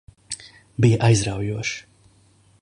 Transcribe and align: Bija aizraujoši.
Bija 0.85 0.97
aizraujoši. 1.09 1.77